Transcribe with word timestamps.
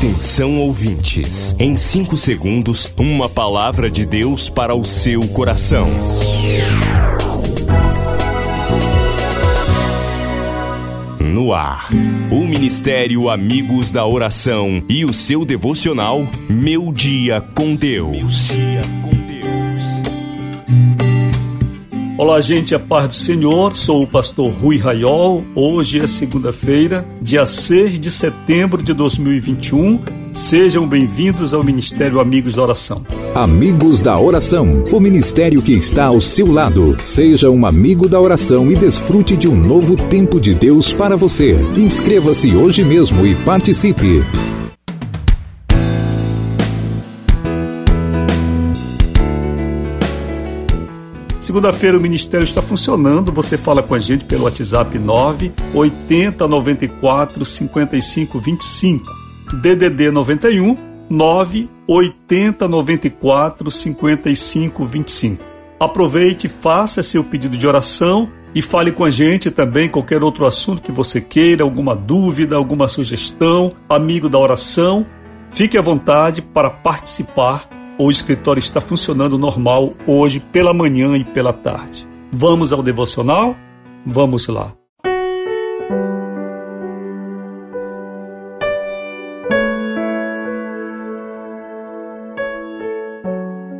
Atenção 0.00 0.58
ouvintes, 0.58 1.54
em 1.58 1.76
5 1.76 2.16
segundos, 2.16 2.90
uma 2.96 3.28
palavra 3.28 3.90
de 3.90 4.06
Deus 4.06 4.48
para 4.48 4.74
o 4.74 4.82
seu 4.82 5.28
coração. 5.28 5.86
No 11.20 11.52
ar, 11.52 11.90
o 12.30 12.46
Ministério 12.46 13.28
Amigos 13.28 13.92
da 13.92 14.06
Oração 14.06 14.82
e 14.88 15.04
o 15.04 15.12
seu 15.12 15.44
devocional 15.44 16.26
Meu 16.48 16.90
Dia 16.90 17.42
com 17.54 17.74
Deus. 17.74 18.48
Olá, 22.20 22.38
gente, 22.38 22.74
a 22.74 22.78
paz 22.78 23.08
do 23.08 23.14
Senhor. 23.14 23.74
Sou 23.74 24.02
o 24.02 24.06
pastor 24.06 24.52
Rui 24.52 24.76
Raiol. 24.76 25.42
Hoje 25.54 26.00
é 26.00 26.06
segunda-feira, 26.06 27.08
dia 27.18 27.46
6 27.46 27.98
de 27.98 28.10
setembro 28.10 28.82
de 28.82 28.92
2021. 28.92 30.02
Sejam 30.30 30.86
bem-vindos 30.86 31.54
ao 31.54 31.64
Ministério 31.64 32.20
Amigos 32.20 32.56
da 32.56 32.62
Oração. 32.62 33.02
Amigos 33.34 34.02
da 34.02 34.20
Oração, 34.20 34.84
o 34.92 35.00
ministério 35.00 35.62
que 35.62 35.72
está 35.72 36.04
ao 36.04 36.20
seu 36.20 36.52
lado. 36.52 36.94
Seja 37.02 37.48
um 37.48 37.64
amigo 37.64 38.06
da 38.06 38.20
oração 38.20 38.70
e 38.70 38.76
desfrute 38.76 39.34
de 39.34 39.48
um 39.48 39.56
novo 39.56 39.96
tempo 39.96 40.38
de 40.38 40.52
Deus 40.52 40.92
para 40.92 41.16
você. 41.16 41.56
Inscreva-se 41.74 42.54
hoje 42.54 42.84
mesmo 42.84 43.26
e 43.26 43.34
participe. 43.34 44.22
Segunda-feira 51.40 51.96
o 51.96 52.00
ministério 52.00 52.44
está 52.44 52.60
funcionando. 52.60 53.32
Você 53.32 53.56
fala 53.56 53.82
com 53.82 53.94
a 53.94 53.98
gente 53.98 54.26
pelo 54.26 54.44
WhatsApp 54.44 54.98
9 54.98 55.50
80 55.74 56.46
94 56.46 57.44
55 57.46 58.38
25. 58.38 59.06
DDD 59.54 60.10
91 60.10 60.76
9 61.08 61.70
80 61.88 62.68
94 62.68 63.70
55 63.70 64.84
25. 64.84 65.44
Aproveite, 65.80 66.46
faça 66.46 67.02
seu 67.02 67.24
pedido 67.24 67.56
de 67.56 67.66
oração 67.66 68.28
e 68.54 68.60
fale 68.60 68.92
com 68.92 69.02
a 69.02 69.10
gente 69.10 69.50
também 69.50 69.88
qualquer 69.88 70.22
outro 70.22 70.44
assunto 70.44 70.82
que 70.82 70.92
você 70.92 71.22
queira, 71.22 71.64
alguma 71.64 71.96
dúvida, 71.96 72.54
alguma 72.54 72.86
sugestão, 72.86 73.72
amigo 73.88 74.28
da 74.28 74.38
oração. 74.38 75.06
Fique 75.50 75.78
à 75.78 75.80
vontade 75.80 76.42
para 76.42 76.68
participar 76.68 77.79
o 78.02 78.10
escritório 78.10 78.60
está 78.60 78.80
funcionando 78.80 79.36
normal 79.36 79.92
hoje 80.06 80.40
pela 80.40 80.72
manhã 80.72 81.18
e 81.18 81.24
pela 81.24 81.52
tarde. 81.52 82.08
Vamos 82.32 82.72
ao 82.72 82.82
devocional? 82.82 83.54
Vamos 84.06 84.48
lá. 84.48 84.72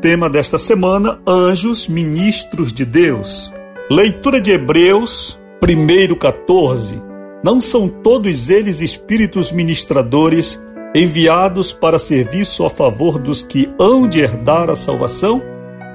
Tema 0.03 0.29
desta 0.29 0.59
semana: 0.59 1.19
Anjos, 1.27 1.89
ministros 1.89 2.75
de 2.75 2.85
Deus. 2.85 3.51
Leitura 3.91 4.39
de 4.41 4.53
Hebreus, 4.53 5.41
1 5.63 6.15
14. 6.17 7.03
Não 7.43 7.59
são 7.59 7.89
todos 7.89 8.51
eles 8.51 8.83
espíritos 8.83 9.51
ministradores 9.51 10.63
enviados 10.94 11.72
para 11.72 11.98
serviço 11.98 12.64
a 12.64 12.70
favor 12.70 13.19
dos 13.19 13.42
que 13.42 13.69
hão 13.78 14.08
de 14.08 14.20
herdar 14.20 14.70
a 14.70 14.74
salvação? 14.74 15.42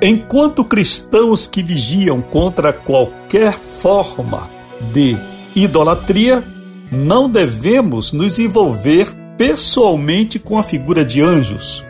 Enquanto 0.01 0.65
cristãos 0.65 1.47
que 1.47 1.63
vigiam 1.63 2.21
contra 2.21 2.73
qualquer 2.73 3.53
forma 3.53 4.49
de 4.93 5.17
idolatria, 5.55 6.43
não 6.91 7.29
devemos 7.29 8.13
nos 8.13 8.39
envolver 8.39 9.07
pessoalmente 9.37 10.39
com 10.39 10.57
a 10.57 10.63
figura 10.63 11.03
de 11.03 11.21
anjos. 11.21 11.85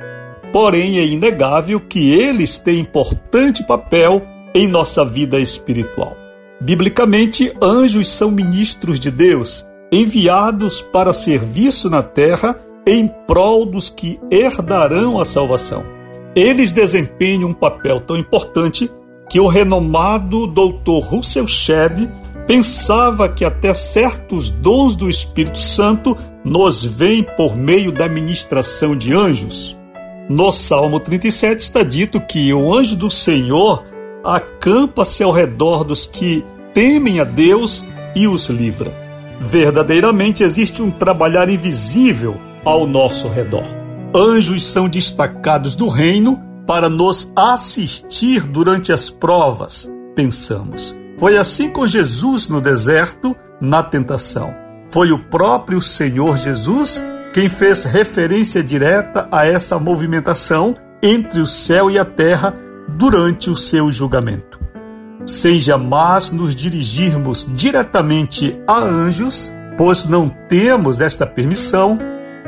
Porém, 0.54 1.00
é 1.00 1.06
inegável 1.06 1.80
que 1.80 2.12
eles 2.12 2.60
têm 2.60 2.80
importante 2.80 3.66
papel 3.66 4.22
em 4.54 4.68
nossa 4.68 5.04
vida 5.04 5.40
espiritual. 5.40 6.16
Biblicamente, 6.62 7.52
anjos 7.62 8.08
são 8.08 8.32
ministros 8.32 9.00
de 9.00 9.12
Deus, 9.12 9.66
enviados 9.92 10.82
para 10.82 11.12
serviço 11.12 11.90
na 11.90 12.02
terra 12.02 12.58
em 12.86 13.08
prol 13.28 13.66
dos 13.66 13.90
que 13.90 14.20
herdarão 14.30 15.20
a 15.20 15.26
salvação. 15.26 15.84
Eles 16.36 16.72
desempenham 16.72 17.50
um 17.50 17.54
papel 17.54 18.02
tão 18.02 18.18
importante 18.18 18.90
que 19.30 19.40
o 19.40 19.48
renomado 19.48 20.48
Dr. 20.48 21.04
Russell 21.10 21.48
Shedd 21.48 22.10
pensava 22.46 23.28
que 23.28 23.44
até 23.44 23.74
certos 23.74 24.52
dons 24.52 24.96
do 24.96 25.10
Espírito 25.10 25.58
Santo 25.58 26.16
nos 26.44 26.84
vêm 26.84 27.24
por 27.24 27.56
meio 27.56 27.92
da 27.92 28.08
ministração 28.08 28.96
de 28.96 29.14
anjos. 29.14 29.78
No 30.30 30.52
Salmo 30.52 31.00
37 31.00 31.62
está 31.62 31.84
dito 31.84 32.22
que 32.22 32.54
o 32.54 32.74
anjo 32.74 32.96
do 32.96 33.10
Senhor 33.10 33.84
acampa-se 34.24 35.24
ao 35.24 35.32
redor 35.32 35.84
dos 35.84 36.06
que 36.06 36.44
temem 36.74 37.20
a 37.20 37.24
Deus 37.24 37.86
e 38.16 38.28
os 38.28 38.50
livra. 38.50 38.94
Verdadeiramente 39.40 40.44
existe 40.44 40.82
um 40.82 40.92
trabalhar 40.92 41.50
invisível 41.50 42.40
ao 42.66 42.88
nosso 42.88 43.28
redor. 43.28 43.66
Anjos 44.14 44.66
são 44.66 44.90
destacados 44.90 45.76
do 45.76 45.88
reino 45.88 46.42
para 46.66 46.90
nos 46.90 47.32
assistir 47.36 48.42
durante 48.42 48.92
as 48.92 49.10
provas, 49.10 49.92
pensamos. 50.16 50.98
Foi 51.20 51.38
assim 51.38 51.70
com 51.70 51.86
Jesus 51.86 52.50
no 52.50 52.60
deserto, 52.60 53.36
na 53.62 53.84
tentação. 53.84 54.54
Foi 54.90 55.12
o 55.12 55.20
próprio 55.26 55.82
Senhor 55.82 56.38
Jesus 56.38 57.04
quem 57.34 57.50
fez 57.50 57.84
referência 57.84 58.64
direta 58.64 59.28
a 59.30 59.46
essa 59.46 59.78
movimentação 59.78 60.74
entre 61.04 61.42
o 61.42 61.46
céu 61.46 61.92
e 61.92 62.00
a 62.00 62.06
terra 62.06 62.56
durante 62.88 63.50
o 63.50 63.58
seu 63.58 63.92
julgamento. 63.92 64.58
Sem 65.26 65.60
jamais 65.60 66.32
nos 66.32 66.56
dirigirmos 66.56 67.46
diretamente 67.54 68.58
a 68.66 68.80
anjos, 68.80 69.52
pois 69.78 70.06
não 70.06 70.30
temos 70.48 71.02
esta 71.02 71.26
permissão, 71.26 72.00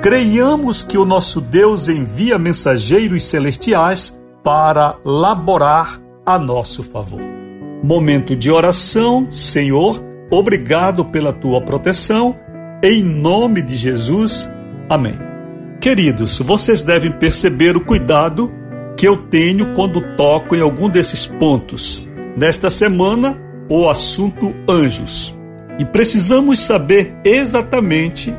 creiamos 0.02 0.84
que 0.84 0.98
o 0.98 1.06
nosso 1.06 1.42
Deus 1.42 1.90
envia 1.90 2.38
mensageiros 2.38 3.24
celestiais 3.24 4.22
para 4.44 4.96
laborar 5.04 6.00
a 6.26 6.38
nosso 6.38 6.84
favor. 6.84 7.22
Momento 7.84 8.36
de 8.36 8.52
oração, 8.52 9.32
Senhor, 9.32 10.04
obrigado 10.32 11.06
pela 11.06 11.34
tua 11.34 11.62
proteção, 11.62 12.38
em 12.84 13.04
nome 13.04 13.62
de 13.62 13.76
Jesus. 13.76 14.54
Amém. 14.90 15.18
Queridos, 15.80 16.40
vocês 16.40 16.84
devem 16.84 17.12
perceber 17.12 17.76
o 17.76 17.84
cuidado 17.84 18.52
que 18.96 19.08
eu 19.08 19.18
tenho 19.28 19.74
quando 19.74 20.16
toco 20.16 20.56
em 20.56 20.62
algum 20.62 20.90
desses 20.90 21.28
pontos. 21.28 22.08
Nesta 22.36 22.70
semana, 22.70 23.40
o 23.70 23.90
assunto 23.90 24.56
anjos. 24.68 25.38
E 25.78 25.86
precisamos 25.86 26.60
saber 26.60 27.16
exatamente 27.24 28.34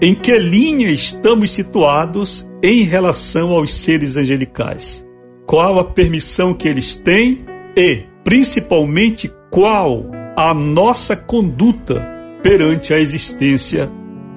em 0.00 0.14
que 0.14 0.36
linha 0.38 0.90
estamos 0.90 1.50
situados 1.50 2.48
em 2.62 2.82
relação 2.82 3.50
aos 3.50 3.72
seres 3.72 4.16
angelicais? 4.16 5.06
Qual 5.46 5.78
a 5.78 5.84
permissão 5.84 6.54
que 6.54 6.68
eles 6.68 6.96
têm 6.96 7.44
e, 7.76 8.04
principalmente, 8.24 9.30
qual 9.50 10.10
a 10.36 10.52
nossa 10.52 11.16
conduta 11.16 12.06
perante 12.42 12.92
a 12.92 12.98
existência 12.98 13.90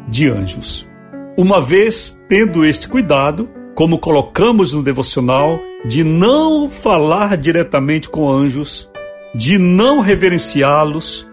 de 0.07 0.27
anjos? 0.29 0.87
Uma 1.37 1.61
vez 1.61 2.21
tendo 2.27 2.65
este 2.65 2.87
cuidado, 2.87 3.49
como 3.75 3.99
colocamos 3.99 4.73
no 4.73 4.83
devocional, 4.83 5.59
de 5.85 6.03
não 6.03 6.69
falar 6.69 7.37
diretamente 7.37 8.09
com 8.09 8.29
anjos, 8.29 8.89
de 9.33 9.57
não 9.57 10.01
reverenciá-los, 10.01 11.27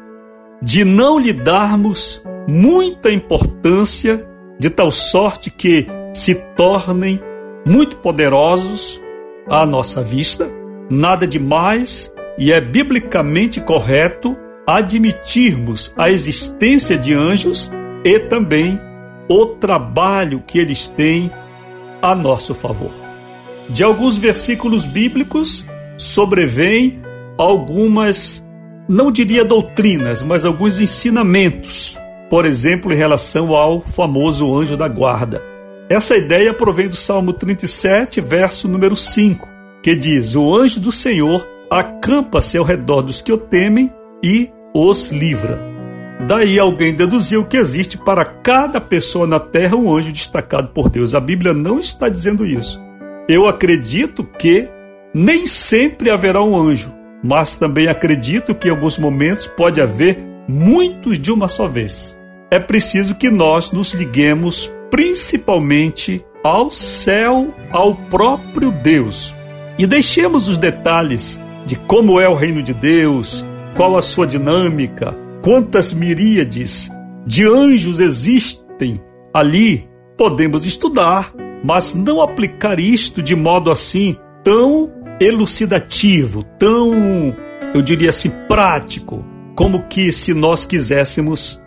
de 0.63 0.85
não 0.85 1.19
lhe 1.19 1.33
darmos 1.33 2.23
muita 2.47 3.11
importância, 3.11 4.27
de 4.59 4.71
tal 4.71 4.91
sorte 4.93 5.51
que 5.51 5.87
se 6.13 6.35
tornem 6.57 7.21
muito 7.67 7.97
poderosos 7.99 9.03
à 9.49 9.67
nossa 9.67 10.03
vista, 10.03 10.51
nada 10.89 11.27
de 11.27 11.39
mais 11.39 12.13
e 12.39 12.53
é 12.53 12.61
biblicamente 12.61 13.61
correto 13.61 14.37
admitirmos 14.67 15.93
a 15.97 16.11
existência 16.11 16.97
de 16.97 17.13
anjos 17.15 17.71
e 18.05 18.19
também 18.21 18.81
o 19.29 19.47
trabalho 19.47 20.43
que 20.47 20.59
eles 20.59 20.87
têm 20.87 21.31
a 22.01 22.15
nosso 22.15 22.55
favor. 22.55 22.93
De 23.69 23.83
alguns 23.83 24.19
versículos 24.19 24.85
bíblicos 24.85 25.67
sobrevêm 25.97 27.03
algumas, 27.39 28.47
não 28.87 29.11
diria 29.11 29.45
doutrinas, 29.45 30.23
mas 30.23 30.45
alguns 30.45 30.81
ensinamentos 30.81 31.99
por 32.35 32.47
exemplo, 32.47 32.93
em 32.93 32.97
relação 32.97 33.55
ao 33.55 33.81
famoso 33.81 34.53
anjo 34.57 34.77
da 34.77 34.89
guarda. 34.89 35.41
Essa 35.89 36.17
ideia 36.17 36.53
provém 36.53 36.89
do 36.89 36.97
Salmo 36.97 37.33
37, 37.33 38.21
verso 38.21 38.67
número 38.67 38.97
5, 38.97 39.49
que 39.81 39.95
diz: 39.95 40.35
O 40.35 40.53
anjo 40.53 40.81
do 40.81 40.91
Senhor 40.91 41.47
acampa-se 41.71 42.59
ao 42.59 42.65
redor 42.65 43.03
dos 43.03 43.23
que 43.23 43.33
o 43.33 43.39
temem 43.39 43.89
e 44.21 44.51
os 44.75 45.13
livra. 45.13 45.61
Daí 46.27 46.59
alguém 46.59 46.93
deduziu 46.93 47.45
que 47.45 47.57
existe 47.57 47.97
para 47.97 48.25
cada 48.25 48.81
pessoa 48.81 49.29
na 49.29 49.39
terra 49.39 49.77
um 49.77 49.95
anjo 49.95 50.11
destacado 50.11 50.71
por 50.75 50.89
Deus. 50.89 51.15
A 51.15 51.21
Bíblia 51.21 51.55
não 51.55 51.79
está 51.79 52.09
dizendo 52.09 52.45
isso. 52.45 52.83
Eu 53.29 53.47
acredito 53.47 54.25
que 54.25 54.69
nem 55.15 55.47
sempre 55.47 56.11
haverá 56.11 56.43
um 56.43 56.61
anjo, 56.61 56.93
mas 57.23 57.57
também 57.57 57.87
acredito 57.87 58.57
que 58.57 58.67
em 58.67 58.73
alguns 58.73 58.99
momentos 58.99 59.47
pode 59.47 59.81
haver 59.81 60.19
muitos 60.49 61.17
de 61.17 61.31
uma 61.31 61.47
só 61.47 61.69
vez. 61.69 62.19
É 62.55 62.61
preciso 62.61 63.17
que 63.17 63.33
nós 63.33 63.73
nos 63.73 63.95
liguemos 63.95 64.73
principalmente 64.89 66.25
ao 66.41 66.71
céu, 66.71 67.53
ao 67.73 67.97
próprio 67.97 68.71
Deus, 68.71 69.35
e 69.77 69.89
deixemos 69.89 70.47
os 70.47 70.57
detalhes 70.57 71.43
de 71.67 71.75
como 71.75 72.21
é 72.21 72.29
o 72.29 72.37
reino 72.37 72.63
de 72.63 72.73
Deus, 72.73 73.45
qual 73.75 73.97
a 73.97 74.01
sua 74.01 74.25
dinâmica, 74.25 75.19
quantas 75.43 75.93
miríades 75.93 76.93
de 77.27 77.45
anjos 77.45 77.99
existem 77.99 79.03
ali, 79.33 79.89
podemos 80.17 80.65
estudar, 80.65 81.35
mas 81.65 81.97
não 81.97 82.23
aplicar 82.23 82.79
isto 82.79 83.21
de 83.21 83.35
modo 83.35 83.69
assim 83.69 84.17
tão 84.45 84.93
elucidativo, 85.19 86.45
tão, 86.57 87.35
eu 87.75 87.83
diria 87.83 88.11
assim, 88.11 88.31
prático, 88.47 89.27
como 89.57 89.89
que 89.89 90.13
se 90.13 90.33
nós 90.33 90.65
quiséssemos 90.65 91.64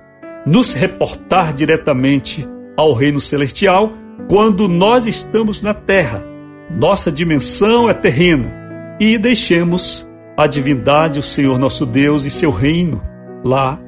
nos 0.47 0.73
reportar 0.73 1.53
diretamente 1.53 2.47
ao 2.77 2.93
reino 2.93 3.19
celestial 3.19 3.91
quando 4.29 4.67
nós 4.67 5.05
estamos 5.05 5.61
na 5.61 5.73
terra. 5.73 6.23
Nossa 6.71 7.11
dimensão 7.11 7.89
é 7.89 7.93
terrena 7.93 8.53
e 8.99 9.17
deixemos 9.17 10.09
a 10.37 10.47
divindade, 10.47 11.19
o 11.19 11.23
Senhor 11.23 11.59
nosso 11.59 11.85
Deus 11.85 12.23
e 12.23 12.29
seu 12.29 12.49
reino 12.49 13.01
lá, 13.43 13.79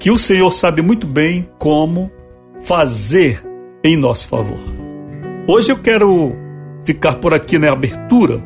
que 0.00 0.10
o 0.10 0.18
Senhor 0.18 0.50
sabe 0.50 0.82
muito 0.82 1.06
bem 1.06 1.48
como 1.58 2.10
fazer 2.60 3.42
em 3.84 3.96
nosso 3.96 4.26
favor. 4.26 4.58
Hoje 5.46 5.70
eu 5.70 5.78
quero 5.78 6.36
ficar 6.84 7.16
por 7.16 7.32
aqui 7.32 7.58
na 7.58 7.72
abertura 7.72 8.42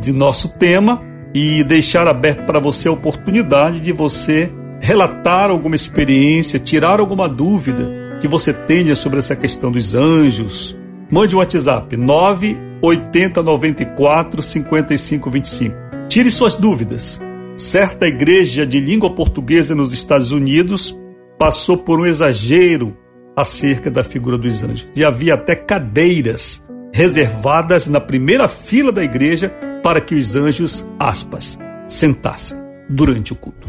de 0.00 0.12
nosso 0.12 0.50
tema 0.58 1.02
e 1.34 1.64
deixar 1.64 2.06
aberto 2.06 2.44
para 2.44 2.58
você 2.58 2.88
a 2.88 2.92
oportunidade 2.92 3.80
de 3.80 3.92
você 3.92 4.52
relatar 4.80 5.50
alguma 5.50 5.76
experiência, 5.76 6.58
tirar 6.58 7.00
alguma 7.00 7.28
dúvida 7.28 8.18
que 8.20 8.28
você 8.28 8.52
tenha 8.52 8.94
sobre 8.96 9.18
essa 9.18 9.36
questão 9.36 9.70
dos 9.70 9.94
anjos. 9.94 10.78
Mande 11.10 11.34
um 11.34 11.38
WhatsApp 11.38 11.96
980 11.96 13.42
94 13.42 14.42
55 14.42 15.30
25. 15.30 15.76
Tire 16.08 16.30
suas 16.30 16.54
dúvidas 16.54 17.20
certa 17.58 18.06
igreja 18.06 18.64
de 18.64 18.78
língua 18.78 19.12
portuguesa 19.12 19.74
nos 19.74 19.92
Estados 19.92 20.30
Unidos 20.30 20.96
passou 21.36 21.76
por 21.76 21.98
um 21.98 22.06
exagero 22.06 22.96
acerca 23.36 23.90
da 23.90 24.04
figura 24.04 24.38
dos 24.38 24.62
anjos. 24.62 24.88
E 24.94 25.04
havia 25.04 25.34
até 25.34 25.56
cadeiras 25.56 26.64
reservadas 26.92 27.88
na 27.88 28.00
primeira 28.00 28.46
fila 28.46 28.92
da 28.92 29.02
igreja 29.02 29.52
para 29.82 30.00
que 30.00 30.14
os 30.14 30.36
anjos, 30.36 30.86
aspas, 30.98 31.58
sentassem 31.88 32.56
durante 32.88 33.32
o 33.32 33.36
culto. 33.36 33.68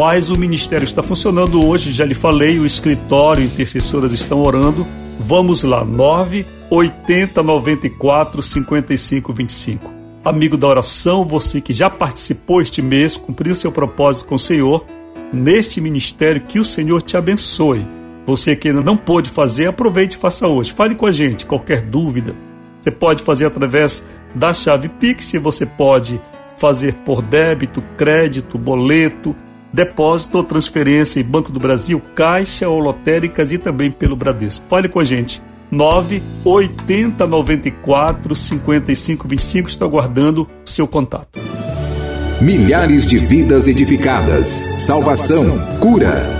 Mas 0.00 0.30
o 0.30 0.38
ministério 0.38 0.86
está 0.86 1.02
funcionando 1.02 1.62
hoje, 1.62 1.92
já 1.92 2.06
lhe 2.06 2.14
falei, 2.14 2.58
o 2.58 2.64
escritório, 2.64 3.44
intercessoras 3.44 4.12
estão 4.12 4.42
orando. 4.42 4.86
Vamos 5.18 5.62
lá, 5.62 5.84
9 5.84 6.46
80 6.70 7.42
94 7.42 8.42
55 8.42 9.34
25. 9.34 9.92
Amigo 10.24 10.56
da 10.56 10.66
oração, 10.66 11.26
você 11.26 11.60
que 11.60 11.74
já 11.74 11.90
participou 11.90 12.62
este 12.62 12.80
mês, 12.80 13.18
cumpriu 13.18 13.54
seu 13.54 13.70
propósito 13.70 14.24
com 14.24 14.36
o 14.36 14.38
Senhor, 14.38 14.86
neste 15.30 15.82
ministério, 15.82 16.40
que 16.48 16.58
o 16.58 16.64
Senhor 16.64 17.02
te 17.02 17.18
abençoe. 17.18 17.86
Você 18.24 18.56
que 18.56 18.68
ainda 18.68 18.80
não 18.80 18.96
pôde 18.96 19.28
fazer, 19.28 19.66
aproveite 19.66 20.16
e 20.16 20.18
faça 20.18 20.48
hoje. 20.48 20.72
Fale 20.72 20.94
com 20.94 21.04
a 21.04 21.12
gente, 21.12 21.44
qualquer 21.44 21.82
dúvida. 21.82 22.34
Você 22.80 22.90
pode 22.90 23.22
fazer 23.22 23.44
através 23.44 24.02
da 24.34 24.54
chave 24.54 24.88
Pix, 24.88 25.30
você 25.42 25.66
pode 25.66 26.18
fazer 26.58 26.94
por 27.04 27.20
débito, 27.20 27.82
crédito, 27.98 28.56
boleto, 28.56 29.36
depósito 29.72 30.38
ou 30.38 30.44
transferência 30.44 31.20
em 31.20 31.24
Banco 31.24 31.52
do 31.52 31.60
Brasil, 31.60 32.00
Caixa 32.14 32.68
ou 32.68 32.78
lotéricas 32.78 33.52
e 33.52 33.58
também 33.58 33.90
pelo 33.90 34.16
Bradesco. 34.16 34.64
Fale 34.68 34.88
com 34.88 35.00
a 35.00 35.04
gente. 35.04 35.42
9 35.70 36.20
80 36.44 37.26
94 37.26 38.34
55 38.34 39.28
25. 39.28 39.68
Estou 39.68 39.88
aguardando 39.88 40.48
seu 40.64 40.86
contato. 40.86 41.38
Milhares 42.40 43.06
de 43.06 43.18
vidas 43.18 43.68
edificadas, 43.68 44.74
salvação, 44.78 45.58
cura. 45.78 46.39